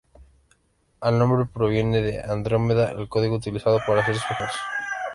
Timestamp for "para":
3.85-4.01